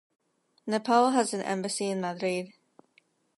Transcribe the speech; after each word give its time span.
Nepal 0.65 1.11
has 1.11 1.31
an 1.31 1.41
embassy 1.43 1.85
in 1.91 2.01
Madrid. 2.01 2.47